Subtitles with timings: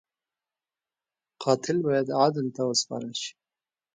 [1.43, 3.31] قاتل باید عدل ته وسپارل شي